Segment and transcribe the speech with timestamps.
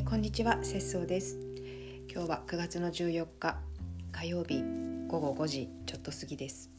[0.00, 1.38] ーこんにちは節操です。
[2.10, 3.58] 今日は9月の14日
[4.12, 4.62] 火曜日
[5.08, 6.70] 午後5時ちょっと過ぎです。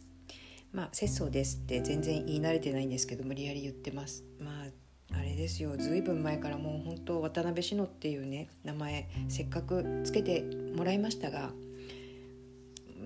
[0.74, 4.24] まあ節操ですって全然言い慣れてないんですけど無理やり言ってます。
[4.40, 5.78] まああれですよ。
[5.78, 10.44] ずいぶん前からもう本当渡辺志乃っていうね名前せっかくつけて
[10.76, 11.52] もらいましたが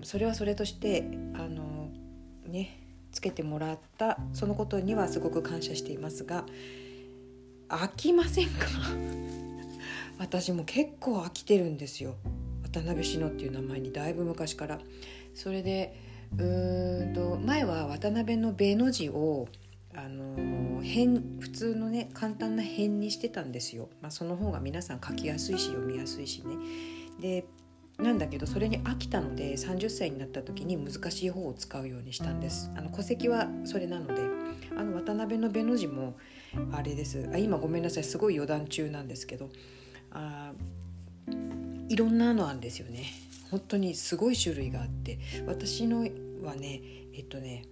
[0.02, 1.04] それはそれとして
[1.34, 1.90] あの
[2.46, 2.80] ね
[3.12, 6.46] つけてもらったそのことにはすごく感謝していますが
[7.68, 8.66] 飽きませんか？
[10.18, 12.16] 私も結構飽きてるんですよ。
[12.62, 14.78] 渡辺志乃っていう名前にだいぶ昔から。
[15.34, 15.94] それで
[16.36, 19.48] うーんと前は渡辺の「べ」の字を
[19.94, 26.56] あの変普通のね簡単な変にしてたんですよ、まあ、その方が皆さん書きやすいし読みやすいしね。
[27.20, 27.46] で
[27.98, 32.70] なんだけどそれに飽きたので30歳になった時に難しい方を使うようにしたんです。
[32.76, 34.46] あの戸籍はそれなので。
[34.76, 36.16] あの渡辺の「べ」の字も
[36.72, 37.28] あれです。
[37.32, 38.04] あ今ごめんなさい。
[38.04, 39.48] すごい余談中なんですけど。
[40.16, 40.52] あ
[41.88, 43.04] いろんなのあるんですよね
[43.50, 46.00] 本当にすごい種類があって私の
[46.42, 46.80] はね
[47.14, 47.64] えっとね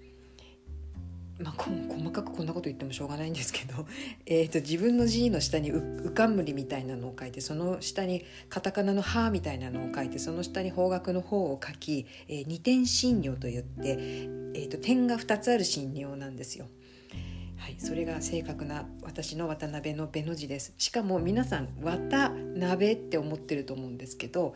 [1.41, 3.87] まあ、細かくこんなこと言ってもしょうがないんですけど、
[4.25, 13.99] えーと、自分の字の下にうかんむりみたいなのを書いてその下にカタカナの「は」みたいなのを書いてその下に方角の方を書き、えー、二点針葉といって、
[14.55, 16.69] えーと点が2つある針葉なんですよ。
[17.65, 20.75] はい、それが正確な私の渡辺の「べ」の字です。
[20.77, 24.55] しかも皆さん「渡鍋」って思ってると思うんですけど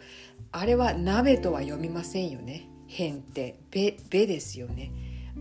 [0.53, 2.69] あれは「鍋」とは読みませんよね。
[2.87, 4.93] 変って「べ」べですよね。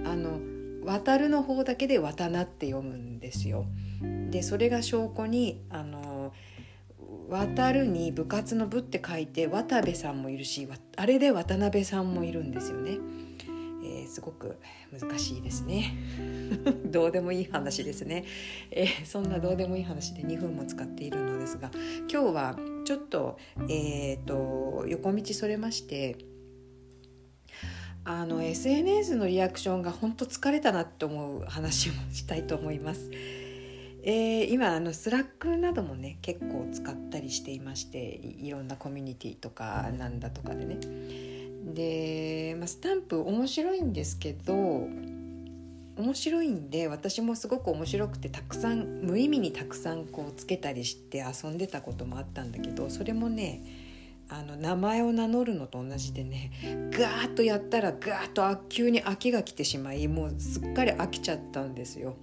[0.06, 0.40] あの
[0.86, 3.66] 渡るの方だけで渡なって読むんですよ。
[4.32, 6.32] でそれが証拠にあの
[7.28, 12.98] 渡るに部活の部って書いて渡部さんもいるしあれで渡辺さんもいるんですよね、
[14.18, 14.58] すごく
[14.92, 15.96] 難しいですね。
[16.90, 18.26] どうでもいい話ですね、
[18.72, 21.70] えー、そんなどうでもいい話で2分も使っているのですが
[22.12, 23.38] 今日はちょっと,、
[23.70, 26.17] えーと、横道それまして
[28.05, 33.11] あの SNS のリアクションが本当疲れたなって思う話をしたいと思います。
[34.02, 41.27] えー、今あのスラックなどもね結構使ったりしていましていろんなコミュニティとかなんだとかでね。
[41.73, 53.64] で、まあ、スタンプ面白いんですけど面白いんで私もすごく面白くてたくさん無意味にたくさんこうつけたりして遊んでたこともあったんだけどそれもね
[54.30, 56.52] あの名前を名乗るのと同じでね
[56.92, 62.17] ガーッとやったらガーッと急に飽きが来てしまいもうすっかり飽きちゃったんですよ。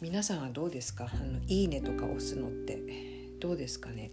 [0.00, 1.10] 皆さんはどうですか？
[1.12, 2.78] あのいいねとか押すのって。
[3.40, 4.10] どうですかね？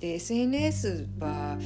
[0.00, 1.58] で SNS は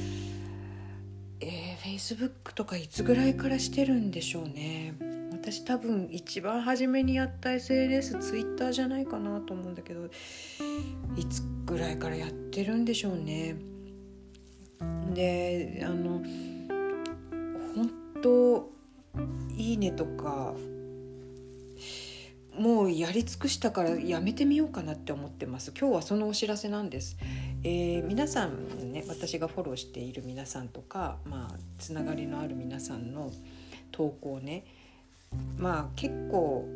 [1.39, 4.95] えー、Facebook とかいつぐらいからしてるんでしょうね。
[5.31, 10.05] 私多分一番初めにやった SNS ツイッターじゃないかなと思うんだけど
[11.17, 13.57] いつぐらいからやってるんでしょうね。
[15.13, 16.23] であの
[17.75, 18.69] 本当
[19.57, 20.53] いいねとか
[22.57, 25.73] もうやり尽くしたからやめてみようかなって思ってます。
[25.77, 27.17] 今日はそのお知らせなんです、
[27.65, 33.31] えー、皆さんね私がフォローしている皆さんとかまあつながりのある皆さんの
[33.91, 34.65] 投稿ね
[35.57, 36.67] まあ結構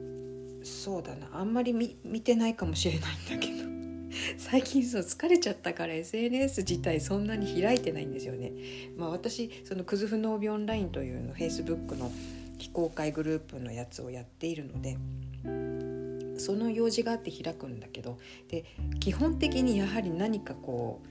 [0.63, 3.67] そうだなあんまり見てないかもしれないんだけど
[4.37, 8.51] 最近そう疲れちゃったから SNS 自体そんなに開いてないんですよね。
[8.95, 12.11] まあ、私そのクズフノービオンラインというの Facebook の
[12.57, 14.97] 非公開グループのやつをやっているので
[16.47, 18.63] その用事があって開くんだけどで
[19.01, 21.07] 基本的にやはり何かこう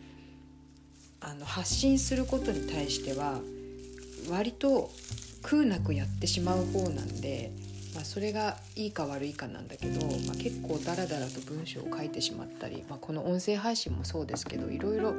[1.21, 3.41] あの発信することに対しては
[4.31, 4.91] 割と
[5.43, 7.53] 空なくやってしまう方なんで、
[7.95, 15.17] まあ、それがいいか悪いかなんだけど、まあ、結構ダラダラと文章を書いてしまったり、まあ、この音声配信もそうですけどいろいろ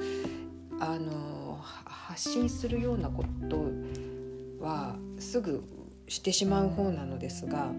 [0.80, 5.64] あの発信するようなことはすぐ
[6.08, 7.72] してしまう方なのですが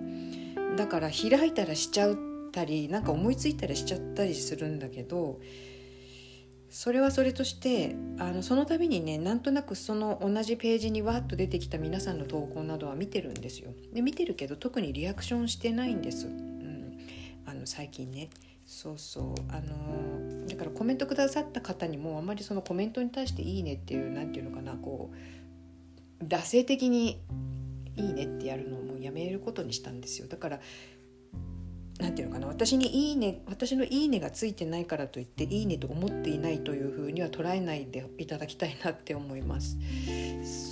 [0.77, 5.41] だから開いたらしちゃったりなんか思いついたらしちゃったりするんだけど
[6.71, 13.71] それはそれとしてあのその度にねなんとなくその同じページにわっと出てきた皆さんの投稿などは見てるんですよ。
[13.95, 16.27] で見てるけど特にリアクションしてないんです。
[16.27, 16.99] うん、
[17.47, 18.29] あの最近ね
[18.67, 25.11] そうそうあのだからコメントくださった方にもあんまりそのコメントに対して「いいね」っていう何て言うのかなこ
[26.21, 27.19] う惰性的に
[27.97, 30.61] 「いいね」ってやるのをもうやめることにしたんですよだから
[31.99, 39.79] なんていうのかな私にいいね私のいいねがついてないからといっていいねと思っていないというふうには捉えないでいただきたいなって思います。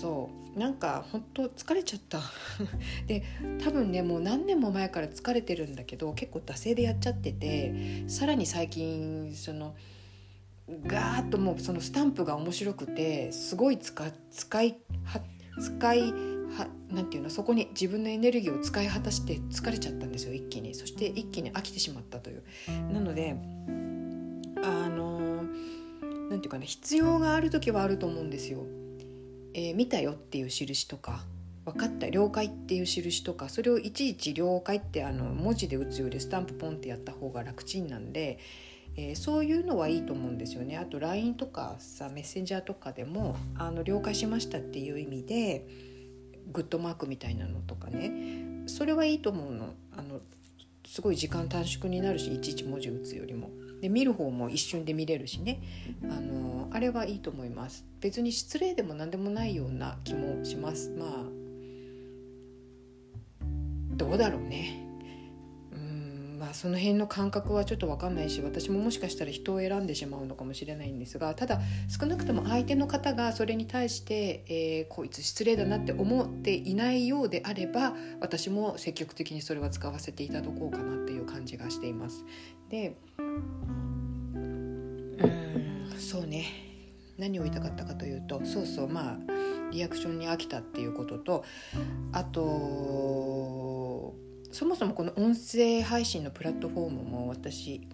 [0.01, 0.59] そう。
[0.59, 2.21] なんか本当疲れちゃった。
[3.07, 3.25] で
[3.63, 9.75] 多分ねもう何年も前から疲れてるんだけど結構惰性でやっちゃっててさらに最近その
[10.87, 15.21] ガーッともうそのスタンプが面白くてすごい使使いは
[15.61, 20.75] 使いはなんていうのそこに自分のエネルギーを使い果たして疲れちゃったんですよ一気に。
[20.75, 22.43] そして一気に飽きてしまったという。
[22.93, 23.37] なので
[24.63, 25.45] あの
[26.31, 28.65] なんていうかな必要がある時はあると思うんですよ、
[29.55, 31.25] えー、見たよっていう印とか
[31.65, 38.39] 分かった了解っていう印とかそれをいちいち了解ってあの文字で打つよりスタンプポンってやった方が楽ちんなんで
[38.99, 40.77] えー、そういうのはいいと思うんですよね。
[40.79, 45.67] あと LINE とかさメッセンジャーとかでもあの了解しましたっていう意味で
[46.53, 48.65] グッドマークみたいなのとかね。
[48.67, 49.75] それはいいと思うの。
[49.97, 50.21] あの
[50.87, 53.51] すごい時間短縮になるしいちいち文字打つよりも。
[53.81, 55.61] で見る方も一瞬で見れるしね。
[56.05, 57.85] あのあれはいいと思います。
[58.01, 60.91] 別に失礼でも何でもないような気もします。
[60.91, 61.25] まあ
[63.97, 64.86] どうだろうね。
[66.39, 82.25] まあ、その辺の感覚はちょっと分かんないし私ももしかしたら人を選んでしまうのかもしれないんですがただ少なくとも相手の方がそれに対して、えー、こいつ失礼だなって思っていないようであれば私も積極的にそれは使わせていただこうかなっていう感じがしています。
[82.69, 83.37] でうん
[85.99, 86.45] そうね
[87.19, 89.17] 何を言いたかったかというとそうそうまあ
[89.73, 91.45] リアクションに飽きたっていうことと
[92.13, 92.43] あと
[94.57, 97.87] そもそもこの音声配信のプラットフォームも私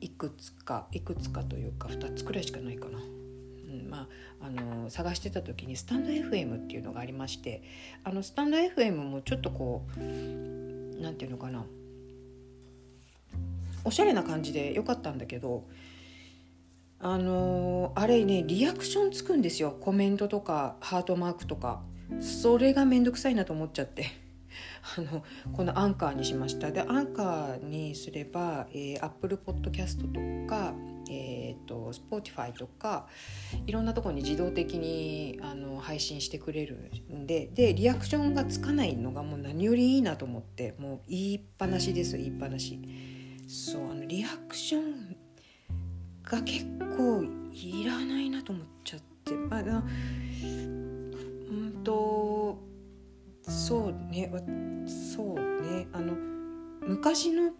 [0.00, 2.98] いくつかいくつかというか2つくらいしかないかな。
[2.98, 4.08] うん、ま
[4.40, 7.62] あ、あの探してた時にスタンド FM っていうのがありまして
[8.04, 11.62] あのスタンド FM もちょっとこう何て言うのかな。
[13.84, 15.68] おしゃれな感じで良かったんだけど
[17.00, 19.76] あのあれねリアクションつくんですよ。
[19.78, 21.82] コメントとかハートマークとか。
[22.20, 24.21] それがめんどくさいなと思っちゃって。
[24.96, 26.72] あのこのアンカーにしました。
[26.72, 30.74] でアンカーにすれば、えー、Apple Podcast とか、
[31.10, 33.06] えーと、Spotify とか
[33.66, 42.78] いろんなところに自動的にあの配信してくれるんででリアクションがつかないのがもう何よりいいなと思ってもう言いっぱなしです言いっぱなし。
[43.52, 45.14] そうあのリアクション
[46.24, 46.64] が結
[46.96, 49.64] 構いらないなと思っちゃってまあう
[51.52, 52.11] んと
[53.72, 54.30] そうね
[54.86, 55.86] そうね。
[55.94, 56.14] あの
[56.86, 57.52] 昔の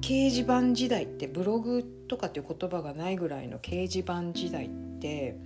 [0.00, 5.36] 掲示板時代ってブログとかっていう言葉がないぐらいの掲示板時代って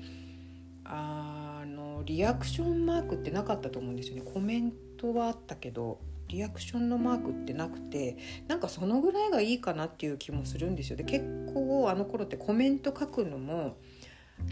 [0.84, 4.22] あのリアクションマークってなかったと思うんですよね。
[4.22, 5.98] コメントはあったけど
[6.28, 8.16] リアクションのマークってなくて
[8.46, 10.96] なんかそのぐらいがいいかなっていう気もするんですよ。
[10.96, 13.76] で結構あの頃ってコメント書くのも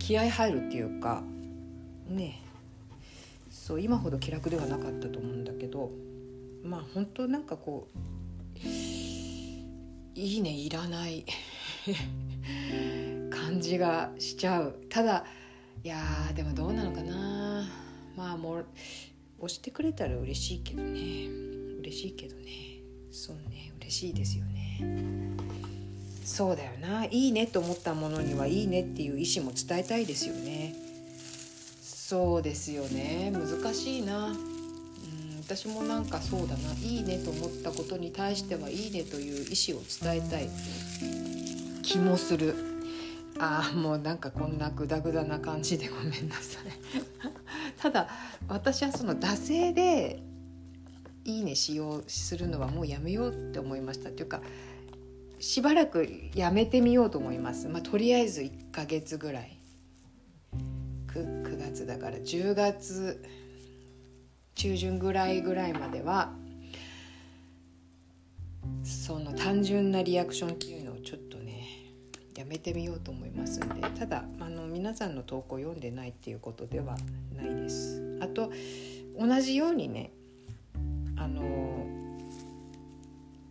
[0.00, 1.22] 気合入るっていうか
[2.08, 2.44] ね。
[3.54, 5.92] そう今ほど気楽ではなかったと思うんだけど
[6.64, 7.98] まあ本当なんかこう
[10.16, 11.24] いいねいらない
[13.30, 14.80] 感じがしちゃう。
[14.88, 15.24] ただ
[15.82, 16.02] いや
[16.34, 17.68] でもどうなのかな。
[18.16, 18.66] まあもう
[19.38, 21.28] 押してくれたら嬉しいけどね。
[21.80, 22.44] 嬉しいけどね。
[23.10, 24.80] そうね嬉しいですよね。
[26.24, 27.04] そうだよな。
[27.06, 30.83] いいねと思ったものにはいいねっていう意思も伝えたいですよね。
[32.06, 33.32] そうですよね。
[33.32, 34.26] 難しいな。
[34.26, 34.34] うん
[35.42, 36.74] 私もなんかそうだな。
[36.82, 40.50] いいねと思ったことに対してはいいねという意思を伝えたい。
[41.82, 42.54] 気もする。
[43.38, 46.64] ああもうなんかこんなグダグダな感じでごめんなさい。
[47.80, 48.11] ただ
[48.49, 50.23] 私はその惰性で
[51.25, 54.11] いいねしようするのはもうやめようって思いました。
[54.11, 54.42] っていうか
[55.40, 57.66] しばらくやめてみようと思います。
[57.66, 59.63] まあとりあえず1ヶ月ぐらい。
[61.83, 63.23] だから10月
[64.54, 66.33] 中旬ぐらいぐらいまでは
[68.85, 71.66] その単純なリアクションっていうのをちょっとね
[72.37, 76.97] やめてみようと思いますんでただあの皆さんの投稿読んでないっていうことでは
[77.35, 78.19] ないです。
[78.21, 78.50] あと
[79.19, 80.12] 同じようにね
[81.16, 81.87] あの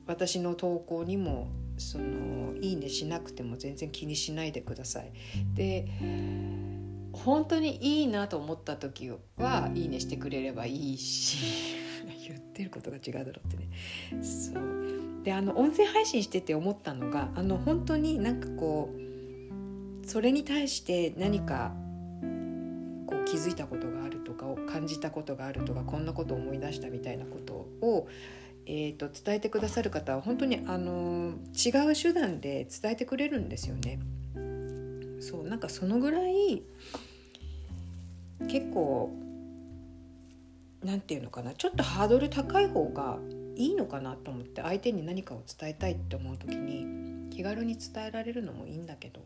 [0.05, 5.11] 私の投稿にもそのいいねしなくても全然気にしないでください。
[5.55, 5.87] で
[7.23, 11.77] 本当にいいなと思った時はいいねしてくれればいいし
[12.27, 14.23] 言ってることが違うだろうってね。
[14.23, 15.23] そう。
[15.23, 21.73] であの音声配信してて思ったのがあの本当になんかこうそれに対して何か
[23.07, 28.07] こう気づいたことがあるとかを感じたことがあるとかこんなことを思い出したみたいなことを、
[28.65, 33.99] えーと、と伝えてくださる方は本当にあの違う手段で伝えてくれるんですよね。
[35.21, 36.63] そうなんかそのぐらい
[38.47, 39.11] 結構
[40.83, 43.17] 何て言うのかなちょっとハードル高い方が
[43.55, 49.21] いいのかなと思って相手に何かを伝えたいって思う時に気軽に伝えられるのもいいんだけど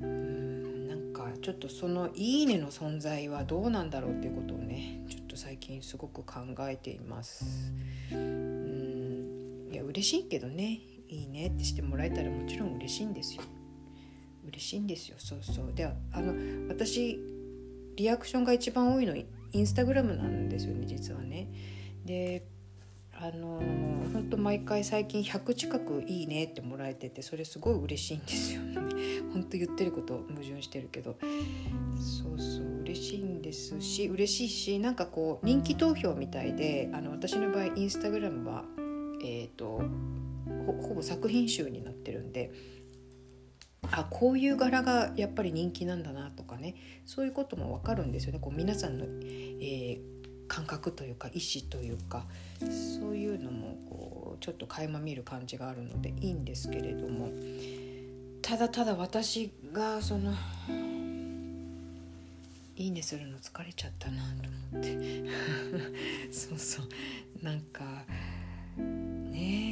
[0.00, 7.72] うーんなんかちょっとその「いいね」の存在はどうなんだろうっていうことをねちょっと最近すごく考えています。
[8.12, 13.42] うんいや嬉しいけどね「いいね」ってしてもらえたらもちろん嬉しいんですよ。
[14.46, 17.18] 嬉しいんですよそうそうであの私
[17.96, 21.48] リアクションが一番多いのインスタグラムなんですよね実はね。
[22.04, 22.44] で
[23.14, 28.80] あのー、本当毎回最近100近く「いいね」ってもらえててそれすごい嬉しいんですよね。
[29.32, 31.16] 本当言ってること矛盾してるけど
[31.96, 38.64] そうそう嬉しいんですし嬉しいしなんかこう人気投票みたいであの私の場合インスタグラムは
[39.22, 39.82] えっ、ー、と
[40.82, 42.50] ほぼ作品集になってるんで
[43.90, 46.74] あこういう柄がやっぱり人気なんだなとかね。
[47.04, 48.38] そういうことも分かるんですよね。
[48.40, 50.12] こう皆さんの、えー
[50.52, 52.26] 感覚というか意思というか
[52.60, 57.30] そういうのもこうちょっと垣間見る感じがあるのでいいんですけれども。
[58.42, 60.34] ただただ私がその
[62.76, 65.24] いいねするの疲れちゃったなと思って。
[66.30, 66.88] そうそう。
[67.42, 68.04] なんか
[68.76, 69.71] ね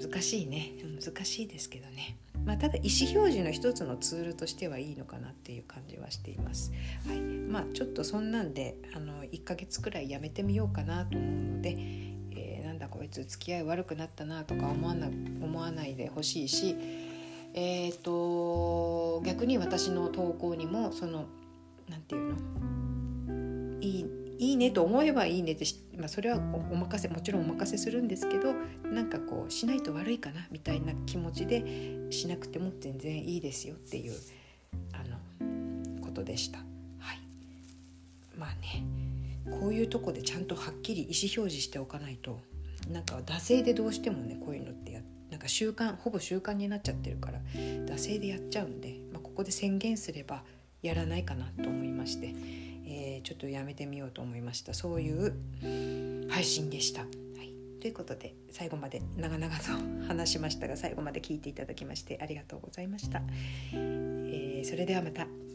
[0.00, 0.72] 難しいね。
[1.02, 2.16] 難しいですけどね。
[2.44, 6.72] まあ、ただ意思表示の一つのツールとしてはいいのかなっていう感じはしています。
[7.06, 7.20] はい。
[7.20, 11.76] まあ、ちょっとそんなんであの1ヶ月くらいやめてみようかなと思うので、
[12.32, 16.76] えー、なんだこいつ付き合い悪くなったなとか思わな思わないでほしいし、
[17.54, 21.26] えーと、逆に私の投稿にもその
[21.88, 22.69] 何て言うの？
[24.40, 25.66] いいねと思えばいいねって
[25.98, 28.54] まあ、それはお任せもちろんお任せするんですけど
[28.90, 34.14] なんかこうしないと悪いかなみたいな気持ちでしなくても全然いいですよっていう
[34.94, 36.58] あのことでした。
[36.58, 36.64] は
[37.12, 37.20] い、
[38.38, 38.82] まあね
[39.60, 42.40] こういうとこでちゃんとはっきり意思表示しておかないと
[42.90, 50.44] なんか惰性でどうしてもねこういうのってやなんか習慣ほぼ習慣になっちゃってるから惰性でやっちゃうんで、まあ、ここで宣言すれば
[50.80, 52.69] やらないかなと思いまして。
[53.30, 55.34] えー、ちょっとやめてみようと思いましたそういう
[56.28, 57.02] 配信でした。
[57.02, 59.62] はい、ということで最後まで長々と
[60.06, 63.22] 話しましたが最後まで聞いていただきましてありがとうございました。
[63.72, 65.49] えー、それではまた。